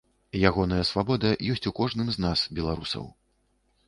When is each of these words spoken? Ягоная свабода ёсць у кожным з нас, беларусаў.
Ягоная 0.49 0.85
свабода 0.91 1.33
ёсць 1.55 1.69
у 1.71 1.71
кожным 1.79 2.07
з 2.15 2.23
нас, 2.25 2.39
беларусаў. 2.61 3.05